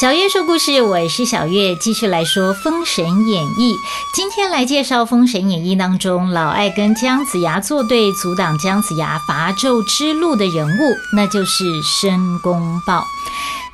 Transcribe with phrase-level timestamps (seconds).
[0.00, 3.74] 小月说故事，我是小月，继续来说《封神演义》。
[4.14, 13.04] 今天来介绍《封神演义》当中老爱跟姜子牙作对，阻挡姜子牙伐纣之路的人物，那就是申公豹。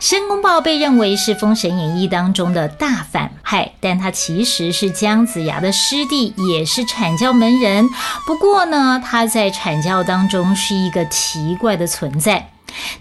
[0.01, 7.87] 申公豹被认为是《封神演义》当中的大反派，但他其实是姜子牙的师弟，也是阐教门人。
[8.27, 12.49] 不过呢，他在阐教当中是一个奇怪的存在。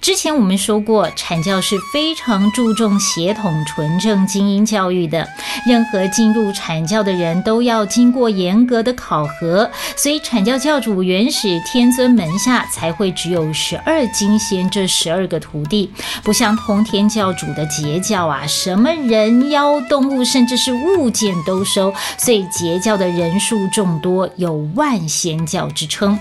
[0.02, 5.28] 之前我们说过，阐教是非常注重血统纯正、精英教育的。
[5.66, 15.92] 任何进入阐教的人都要经过严格的考核，所以阐教教主元始天尊门下才会只有十二金仙这十二个徒弟，
[16.24, 26.20] 不像通天教主的截教啊，什么人妖、动物，甚至是物件都收，所以截教的人数众多，有万仙教之称。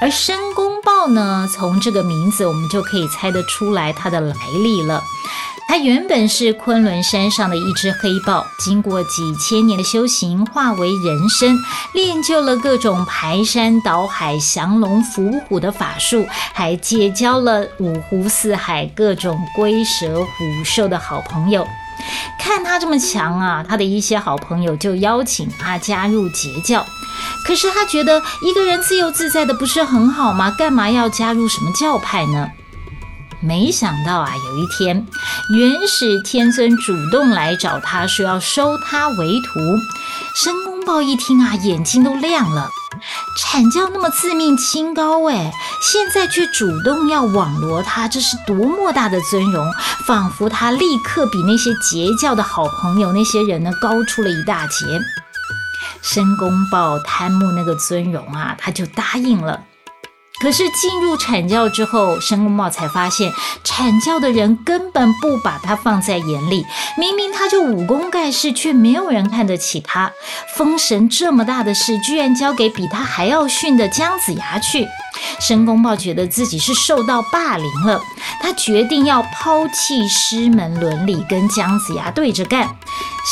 [0.00, 1.48] 而申公豹呢？
[1.52, 5.02] 从这个名字，我们就可以猜得出来它的来历了。
[5.68, 11.58] 它原本是昆仑山上的一只黑豹，经过几千年的修行，化为人身，
[11.92, 21.66] 练就了各种排山倒海、降龙伏虎的法术，还结交了五湖四海各种龟蛇虎兽的好朋友。
[22.38, 26.86] 看他这么强啊，他的一些好朋友就邀请他加入截教。
[27.44, 30.50] 可是他觉得一个人自由自在的不是很好吗？
[30.50, 32.48] 干嘛要加入什么教派呢？
[33.40, 35.06] 没想到啊，有一天，
[35.50, 39.60] 元始天尊主动来找他说要收他为徒。
[40.34, 42.70] 申公豹一听啊，眼睛都亮了。
[43.38, 49.70] 阐教那么自命清高，哎，现在却主动要网罗他，这是多么大的尊荣！
[50.06, 54.86] 仿佛他立刻比那些截教的好朋友那些人呢高出了一大截。
[56.06, 59.60] 申公豹贪慕那个尊荣啊，他就答应了。
[60.38, 63.32] 可是进入阐教之后，申公豹才发现，
[63.64, 66.64] 阐教的人根本不把他放在眼里。
[66.98, 70.12] 明明他就武功盖世，却没有人看得起他。
[70.54, 74.86] 封神这么大的事，居然交给比他还要逊的姜子牙去。
[75.40, 77.98] 申公豹觉得自己是受到霸凌了，
[78.40, 82.68] 他决定要抛弃师门伦理，跟姜子牙对着干。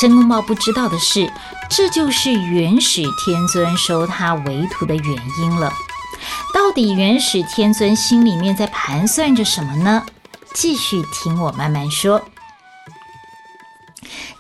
[0.01, 1.31] 申公豹不知道的是，
[1.77, 5.05] 这就是元始天尊收他为徒的原
[5.41, 5.73] 因了。
[6.55, 10.07] 到底元始天尊心里面在盘算着什么呢？
[10.55, 12.23] 继续听我慢慢说。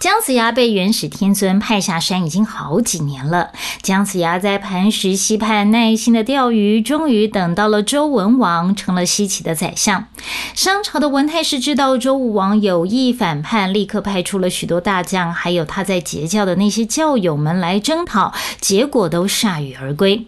[0.04, 3.53] 姜子牙被元始天尊派下山已经好几年了。
[3.81, 10.06] 姜子牙在磐石溪畔耐心的钓鱼，终于等到了周文王，成了西岐的宰相。
[10.54, 20.26] 商朝的文太师知道周武王有意反叛，立刻派出了许多大将，还有他在截教的那些教友们来征讨，结果都铩羽而归。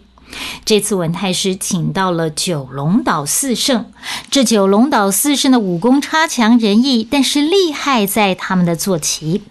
[0.65, 3.85] 这次文太师请到了九龙岛四圣，
[4.29, 9.43] 这九龙岛四圣的武功差强人意，但是厉害在他们的坐骑，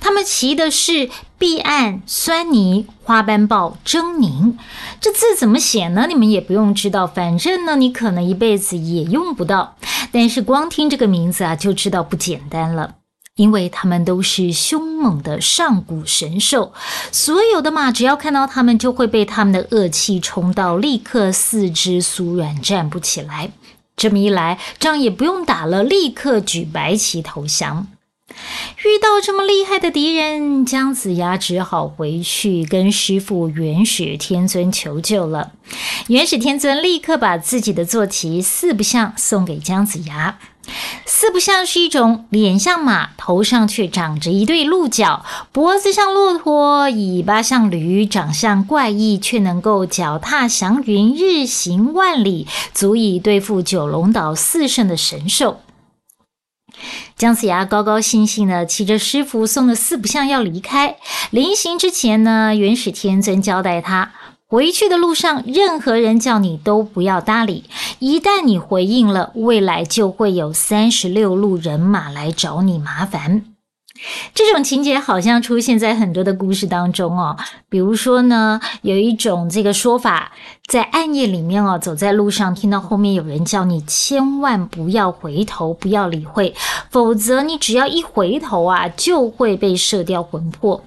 [0.00, 4.54] 他们骑的是碧岸酸泥花斑豹狰狞。
[5.00, 6.06] 这字怎么写呢？
[6.08, 9.76] 你们也不用知道，反正呢，你可能一辈子也用不到，
[10.12, 12.99] 但是光听这个名字啊，就知道不简单了。
[13.40, 16.74] 因为他们都是凶猛的上古神兽，
[17.10, 23.50] 所有的马只要看到他们，就会被他们的恶气冲到，立刻四肢酥软，站不起来。
[23.96, 27.86] 这么一来，仗也不用打了，立刻举白旗投降。
[28.84, 35.52] 遇到这么厉害的敌人，姜子牙只好回去跟师傅元始天尊求救了。
[36.08, 40.38] 元始天尊立刻把自己的坐骑四不像送给姜子牙。
[41.04, 55.60] 四不像是一种脸像马，头上却长着一对鹿角，脖子像骆驼，尾巴像驴，长相怪异，却能够脚踏祥云，日行万里，足以对付九龙岛四圣的神兽。
[57.16, 60.96] 姜子牙高高兴兴的骑着师傅送的四不像要离开，
[61.30, 64.12] 临行之前呢，元始天尊交代他。
[64.50, 67.66] 回去的路上，任何人叫你都不要搭理。
[68.00, 73.44] 一旦你回应了，未来就会有三十六路人马来找你麻烦。
[74.34, 77.36] 这种情节好像出现在很多的故事当中哦。
[77.68, 80.32] 比如说呢，有一种这个说法，
[80.66, 86.52] 在暗夜里面哦，走在路上，听到后面有人叫你，千万不要回头，不要理会，
[86.90, 90.82] 否则你只要一回头啊，就会被射掉魂魄。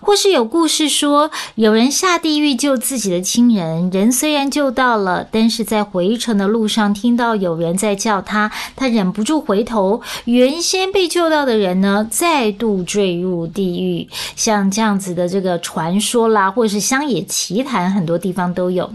[0.00, 14.08] 或是有故事说，有人下地狱救自己的亲人，人虽然救到了，但是在回程的路上听到有人在叫他，他忍不住回头，原先被救到的人呢，再度坠入地狱。
[14.34, 18.90] 像这样子的这个传说啦，或是乡野奇谈，很多地方都有。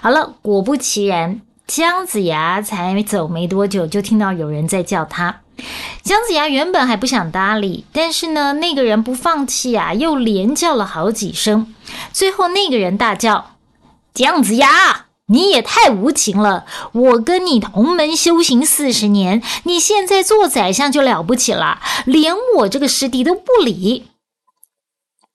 [0.00, 1.40] 好了，果不其然。
[1.66, 5.40] 姜子牙才走没多久，就听到有人在叫他。
[6.02, 11.74] 姜子牙原本还不想搭理，但是呢，那个人不放弃啊，又连叫了好几声。
[12.12, 13.56] 最后，那个人大叫
[14.14, 16.64] ：“姜子牙，你也太无情了！
[16.92, 24.06] 我跟你同门修行四十年，你现在做宰相就了不起了，连我这个师弟都不理。”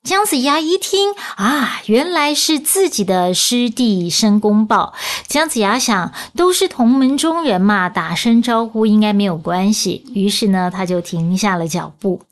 [0.03, 4.93] 姜子牙一听啊，原来是自己的师弟申公豹。
[5.27, 10.05] 姜子牙想，都是同门中人嘛，打声招呼应该没有关系。
[10.13, 12.23] 于是呢，他就停下了脚步。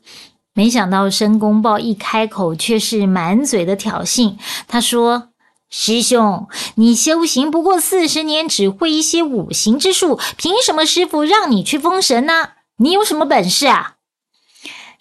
[0.52, 4.36] 没想到申公豹一开口，却是满嘴的挑衅。
[4.68, 5.30] 他说
[5.70, 12.50] ：“师兄，你修行不过四十年，只会一些五行之术，凭什么师傅让你去封神呢？
[12.76, 13.94] 你有什么本事啊？”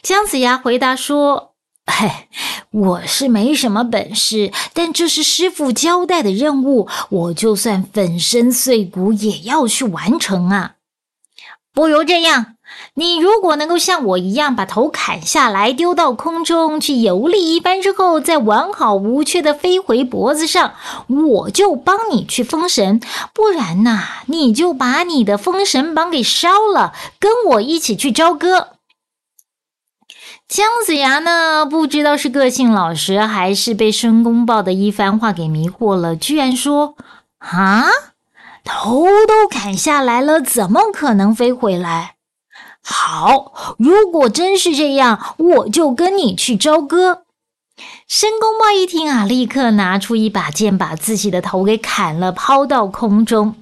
[0.01, 1.50] 姜子牙回答说。
[1.85, 2.09] 嘿，
[2.71, 10.75] 我是没什么本事，但这是师傅交代的任务，我就算粉身碎骨也要去完成啊！
[11.73, 12.55] 不如这样，
[12.95, 20.73] 你如果能够像我一样把头砍下来，丢到空中去游历一番之后，再完好无缺的飞回脖子上，
[21.07, 22.99] 我就帮你去封神；
[23.33, 28.70] 不然呐，你就把你的封神榜给烧了，跟我一起去朝歌。
[30.51, 31.65] 姜子牙呢？
[31.65, 36.95] 不知道是个性老实，还是被申公豹的一番话给迷惑了，居然说
[37.39, 37.85] ：“啊，
[38.65, 42.15] 头都砍下来了，怎么可能飞回来？
[42.83, 47.21] 好，如果真是这样，我就跟你去朝歌。”
[48.05, 53.55] 申公豹一听啊，立刻拿出一把剑，把自己的头给砍了，抛到空中。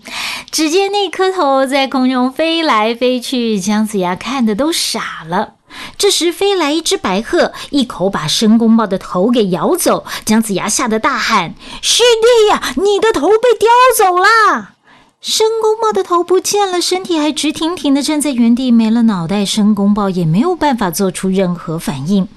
[0.50, 5.59] 只见那颗头在空中飞来飞去，姜子牙看的都傻了。
[5.98, 10.06] 这时飞来一只白鹤，一口把申公豹的头给咬走。
[10.26, 13.68] 姜子牙吓得大喊：“师弟呀，你的头被叼
[13.98, 14.74] 走啦！”
[15.22, 19.44] 申公豹的头不见了，身体还直挺挺的站在原地，没了脑袋。
[19.44, 22.30] 申公豹也没有办法做出任何反应。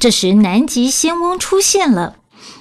[0.00, 2.16] 这时南极仙翁出现了。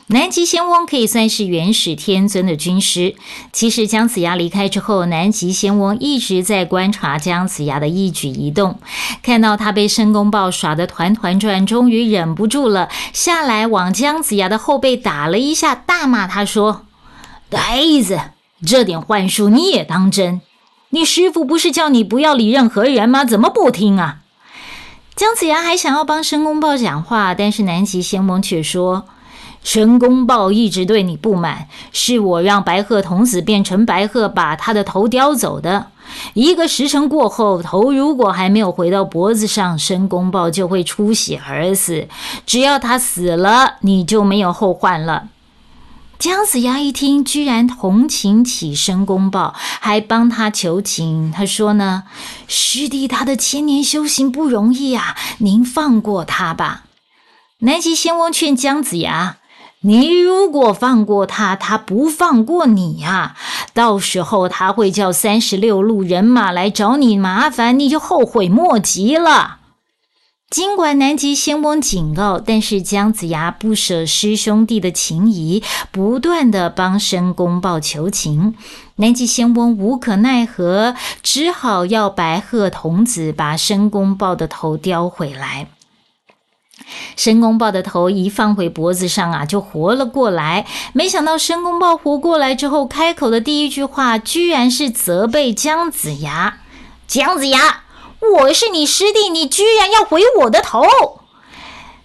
[0.08, 3.16] 南极仙翁可以算是元始天尊的军师。
[3.54, 8.78] 其实姜子牙离开之后，南极仙翁一直在观察姜子牙的一举一动。
[9.24, 16.86] 看到他被申公豹耍得团团转，终于忍不住了，下来往姜子牙的后背打了一下，大骂他说
[17.50, 18.20] ：“呆子，
[18.66, 20.42] 这点幻术你也当真？
[20.90, 23.24] 你师傅不是叫你不要理任何人吗？
[23.24, 24.20] 怎么不听啊？”
[25.16, 29.06] 姜子牙还想要帮申公豹讲话，但是南极仙翁却说。
[29.64, 35.88] 申公豹一直对你不满，是我让白鹤童子变成白鹤，把他的头叼走的。
[36.34, 42.08] 一个时辰过后，头如果还没有回到脖子上，申公豹就会出血而死。
[42.46, 45.30] 只要他死了，你就没有后患了。
[46.20, 51.32] 姜子牙一听，居然同情起申公豹，还帮他求情。
[51.32, 52.04] 他说呢
[52.48, 56.84] ：“师弟他的千年修行不容易啊，您放过他吧。”
[57.60, 59.38] 南极仙翁劝姜子牙。
[59.86, 63.36] 你如果放过他，他不放过你呀！
[63.74, 69.58] 到时候他会叫三十六路人马来找你麻烦，你就后悔莫及了。
[70.50, 78.56] 尽管南极仙翁警告，但是姜子牙不舍师兄弟的情谊，不断的帮申公豹求情。
[78.98, 85.68] 南极仙翁无可奈何，只好要白鹤童子把申公豹的头叼回来。
[87.16, 90.66] 申公豹的头一放回脖子上啊，就活了过来。
[90.94, 96.58] 没想到申公豹活过来之后，开口的第一句话居然是责备姜子牙
[97.08, 97.84] ：“姜子牙，
[98.40, 100.84] 我是你师弟，你居然要毁我的头！”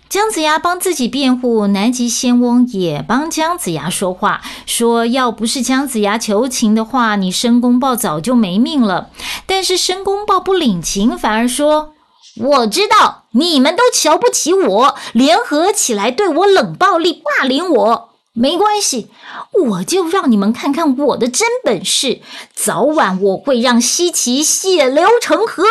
[0.09, 9.11] 姜子牙帮自己辩护，南极仙翁也帮姜子牙说话，说要不是姜子牙求情的话，你申公豹早就没命了。
[9.47, 11.95] 但是申公豹不领情，反而说。
[12.41, 18.09] 我知道你们都瞧不起我，联合起来对我冷暴力霸凌我。
[18.33, 19.11] 没关系，
[19.53, 22.21] 我就让你们看看我的真本事。
[22.55, 25.65] 早晚我会让西岐血流成河。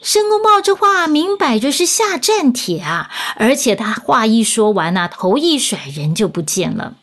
[0.00, 3.10] 申公豹这话明摆着是下战帖啊！
[3.36, 6.94] 而且他话一说完呐，头一甩，人就不见了。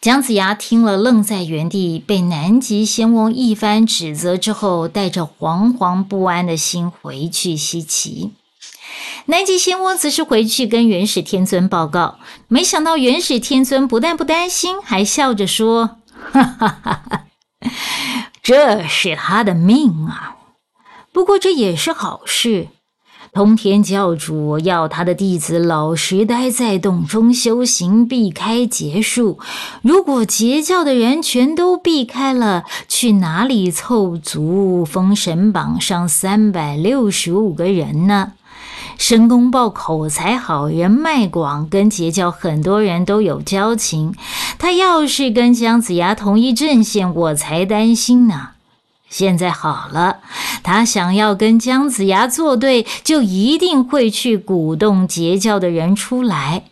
[0.00, 8.32] 姜子牙听了，愣在原地，被南极仙翁一番指责之后，带着惶惶不安的心回去西岐。
[9.26, 12.18] 南极仙翁则是回去跟元始天尊报告，
[12.48, 15.98] 没想到元始天尊不但不担心，还笑着说
[16.32, 17.24] ：“哈哈哈哈，
[18.42, 20.36] 这是他的命啊！
[21.12, 22.68] 不过这也是好事，
[23.32, 29.38] 通天教主要他的弟子老实待在洞中修行，避开劫数。
[29.82, 38.32] 如果截教的人全都避开了，去哪里凑足封神榜上三百六十五个人呢？
[38.96, 44.12] 申公豹口才好，人脉广，跟截教很多人都有交情。
[44.58, 48.48] 他要是跟姜子牙同一阵线，我才担心呢。
[49.08, 50.18] 现在好了，
[50.62, 56.64] 他想要跟姜子牙作对，就一定会去鼓动截教的人出来。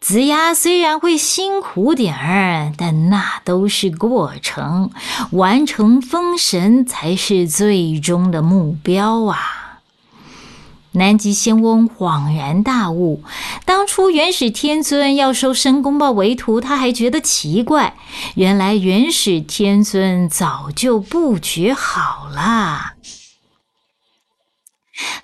[0.00, 4.90] 子牙虽然会辛苦点儿，但那都是过程，
[5.30, 9.61] 完成封神才是最终的目标啊！
[10.92, 13.22] 南极仙翁恍然大悟，
[13.64, 17.96] 当初元始天尊要收申公豹为徒，他还觉得奇怪。
[18.34, 22.92] 原来元始天尊早就布局好了。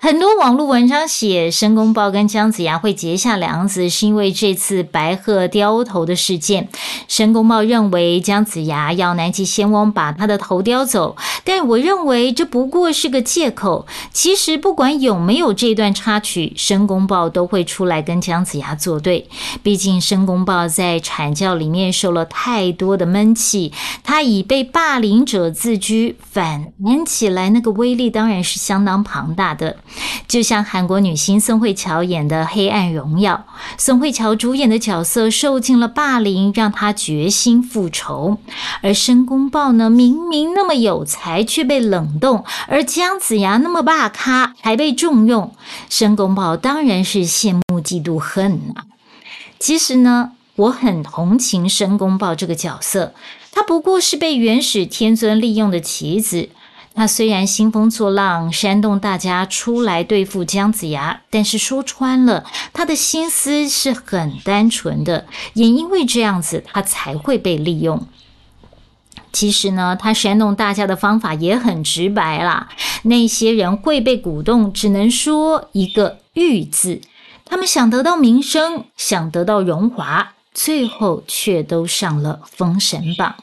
[0.01, 6.69] 很多网络文章写申公豹跟姜子牙会结下梁子，是因为这次白鹤雕头的事件。
[7.07, 13.85] 申公豹认为姜子牙要南极仙翁把他的头叼走，但我认为这不过是个借口。
[14.11, 19.29] 其实不管有没有这段插曲，申公豹都会出来跟姜子牙作对。
[19.61, 23.71] 毕竟申公豹在阐教里面受了太多的闷气，
[24.03, 29.58] 他以被霸凌者自居，反弹起来那个威力当然是相当庞大的。
[29.59, 29.77] 的
[30.27, 33.45] 就像韩国女星宋慧乔演的《黑暗荣耀》，
[33.77, 38.37] 宋慧乔主演的角色受尽了霸凌，让她决心复仇。
[38.81, 45.53] 而申公豹呢，明明那么有才，却被冷冻；而姜子牙那么霸咖，还被重用。
[45.89, 48.85] 申公豹当然是羡慕、嫉妒、恨啊！
[49.59, 53.13] 其实呢，我很同情申公豹这个角色，
[53.51, 56.49] 他不过是被元始天尊利用的棋子。
[56.99, 65.25] 他虽然兴风作浪，煽动大家出来对付姜子牙，但是说穿了，他的心思是很单纯的。
[65.53, 68.05] 也因为这样子，他才会被利用。
[69.31, 72.67] 其实呢，他煽动大家的方法也很直白啦。
[73.03, 76.99] 那些人会被鼓动，只能说一个“欲”字。
[77.45, 83.35] 他们想得到名声，想得到荣华，最后却都上了封神榜。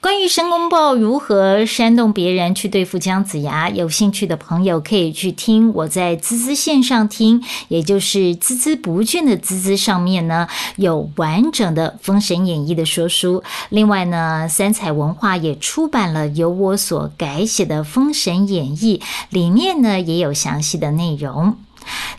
[0.00, 13.42] 关于申公豹如何煽动别人去对付姜子牙，有兴趣的朋友可以去听我在滋滋线上听，也就是孜孜不倦的滋滋上面呢有完整的《封神演义》的说书。
[13.70, 21.56] 另外呢，三彩文化也出版了由我所改写的《封神演义》，里面呢也有详细的内容。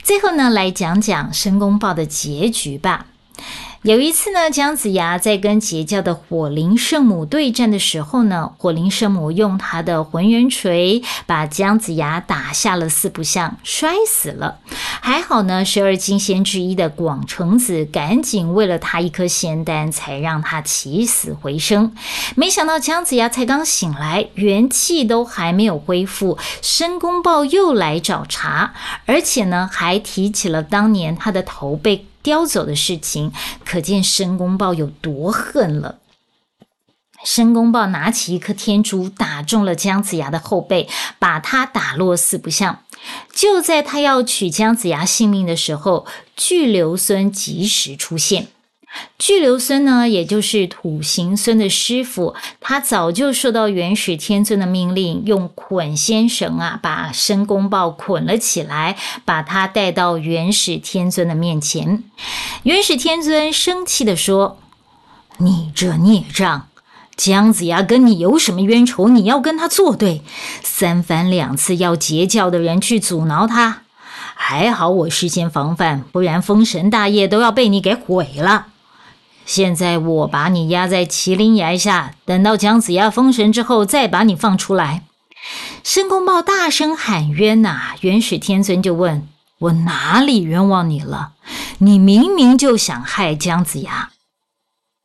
[0.04, 3.08] 最后呢，来讲讲申公豹的结局吧。
[3.86, 14.58] 有一次呢，姜子牙在跟截教的火灵圣母对战的时候呢，火灵圣母用他的浑元锤把姜子牙打下了四不像，摔死了。
[15.02, 21.96] 还好呢，十二金仙之一的广成子赶紧喂了他一颗仙丹，才让他起死回生。
[22.36, 28.72] 没想到姜子牙才刚醒来，元气都还没有恢复，申公豹又来找茬，
[29.06, 32.08] 而且呢，还提起了当年他的头被。
[32.26, 33.32] 叼走的事情，
[33.64, 36.00] 可见申公豹有多恨了。
[37.24, 40.90] 申公豹拿起一颗天珠，打中了姜子牙的后背，
[41.20, 42.82] 把他打落四不像。
[43.32, 48.48] 就在他要取姜子牙性命的时候，巨留孙及时出现。
[49.18, 62.04] 巨留孙呢，也就是土行孙的师傅，他早就受到元始天尊的命令，用捆仙绳啊，把申公豹捆了起来，把他带到元始天尊的面前。
[62.64, 64.58] 元始天尊生气地说
[65.40, 66.68] ：“你这孽障，
[67.16, 69.08] 姜子牙跟你有什么冤仇？
[69.10, 70.22] 你要跟他作对，
[70.62, 73.84] 三番两次要截教的人去阻挠他，
[74.36, 78.68] 还好我事先防范，不然封神大业都要被你给毁了。”
[79.46, 85.04] 现在我把你压在麒麟崖下，等到姜子牙封神之后，再把你放出来。
[85.84, 87.94] 申公豹大声喊冤呐！
[88.02, 89.28] 元始天尊就问
[89.60, 91.34] 我哪里冤枉你了？
[91.78, 94.10] 你明明就想害姜子牙。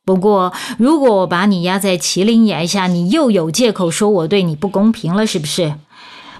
[0.03, 5.75] 不过如果我把你压在麒麟崖下，你又有借口说我对你不公平了，是不是？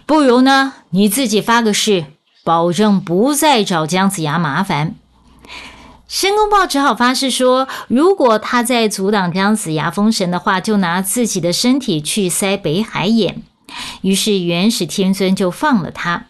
[0.08, 2.06] 不如呢，你自己发个誓，
[2.44, 4.96] 保证不再找姜子牙麻烦。
[6.12, 13.42] 申公豹只好发誓说，如果他再阻挡姜子牙封神的话，就拿自己的身体去塞北海眼。
[14.02, 16.26] 于是元始天尊就放了他。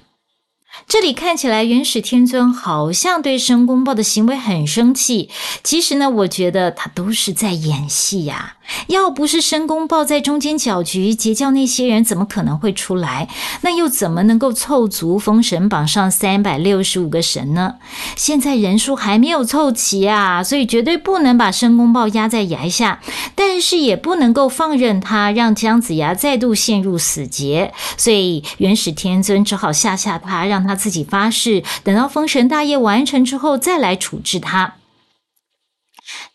[0.87, 5.31] 这里看起来元始天尊好像对申公豹的行为很生气，
[5.63, 8.57] 其实呢，我觉得他都是在演戏呀。
[8.87, 13.27] 要不是申公豹在中间搅局，截教那些人怎么可能会出来？
[13.61, 17.75] 那又怎么能够凑足封神榜上三百六十五个神呢？
[18.15, 22.99] 现在人数还没有凑齐啊，所以绝对不能把申公豹压在崖下，
[23.35, 27.73] 但是也不能够放任他，让姜子牙再度陷入死结。
[27.97, 34.75] 所以元始天尊只好吓吓他，让他自己发誓，等到封神大业完成之后再来处置他。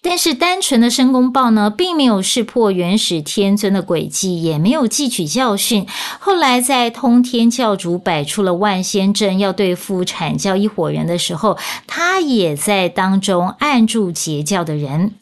[0.08, 5.84] 但是单纯的申公豹呢，并没有识破元始天尊的诡计，也没有汲取教训。
[6.20, 11.58] 后来在通天教主摆出了万仙阵要对付阐教一伙人的时候，
[11.88, 15.14] 他也在当中按住截教的人。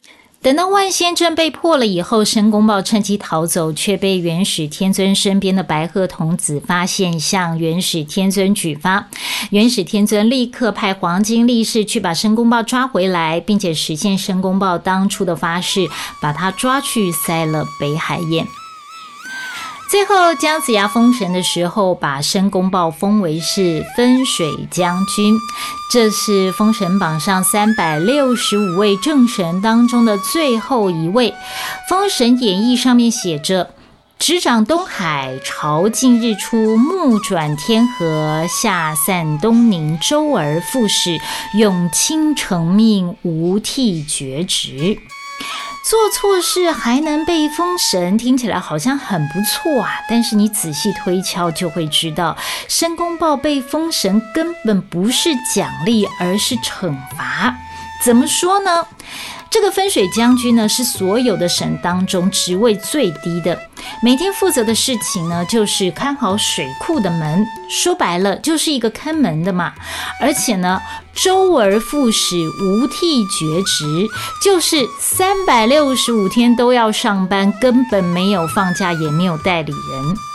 [0.45, 9.09] 等到万仙阵被破了以后，申公豹趁机逃走，却被元始天尊身边的白鹤童子发现，向元始天尊举发。
[9.53, 15.89] 元始天尊立刻派黄金力士去把申公豹抓回来，并且实现申公豹当初的发誓，
[16.21, 18.47] 把他抓去塞了北海堰。
[19.95, 25.39] 最后，姜子牙封神的时候，把申公豹封为是分水将军，
[25.89, 31.31] 这是封神榜上三百六十五位正神当中的最后一位。
[31.89, 33.71] 《封神演义》上面写着
[34.19, 41.21] ：“执掌东海，朝尽日出，暮转天河，下散东宁，周而复始，
[41.57, 44.99] 永倾成命，无替绝职。”
[45.85, 50.01] 做错事还能被封神，听起来好像很不错啊！
[50.09, 52.35] 但是你仔细推敲就会知道，
[52.69, 57.55] 申公豹被封神根本不是奖励，而是惩罚。
[58.03, 58.87] 怎么说呢？
[59.55, 63.57] 这个分水将军呢，是所有的省当中职位最低的，
[64.03, 69.73] 每天负责的事情呢，就是看好水库的门，说白了就是一个看门的嘛。
[70.21, 70.81] 而且呢，
[71.15, 74.09] 周而复始，无替绝职，
[74.43, 80.34] 就是三百六十五天都要上班，根本没有放假，也没有代理人。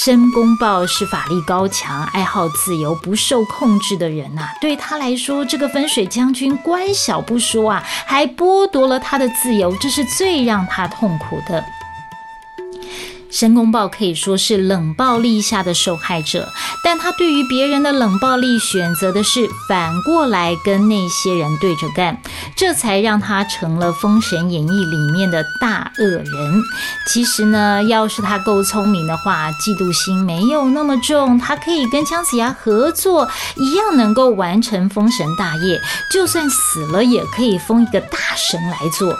[0.00, 4.48] 申公豹是法力高强、爱好自由、不受控制的人呐。
[4.60, 11.64] 对他来说，这个分水将军官小不说啊，还剥夺了他的自由，这是最让他痛苦的。
[13.30, 16.48] 申公豹可以说是冷暴力下的受害者，
[16.82, 22.20] 但他对于别人的冷暴力选择的是反过来跟那些人对着干，
[22.56, 26.62] 这才让他成了《封神演义》里面的大恶人。
[27.06, 39.14] 其实呢，要是他够聪明的话，嫉妒心没有那么重，他可以跟姜子牙合作，一样能够完成封神大业，就算死了也可以封一个大神来做。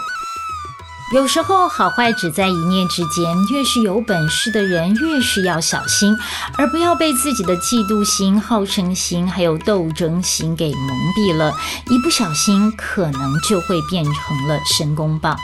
[1.11, 6.15] 有时候好坏只在一念之间，越是有本事的人，越是要小心，
[6.55, 11.51] 而不要被自己的嫉妒心、好胜心还有斗争心给蒙蔽了。
[11.89, 15.35] 一不小心，可能就会变成了申公豹。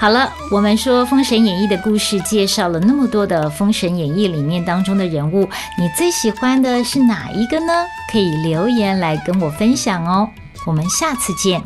[0.00, 5.48] 好了，我们说《封神演义》的故事介绍了那么多的《封神演义》里面当中的人物，
[5.78, 7.72] 你最喜欢的是哪一个呢？
[8.10, 10.28] 可以留言来跟我分享哦。
[10.66, 11.62] 我们下次见。